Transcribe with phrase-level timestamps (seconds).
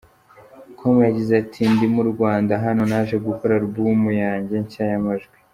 [0.77, 5.35] com yagize ati “Ndi mu Rwanda, hano naje gukora alubumu yanjye nshya y’amajwi.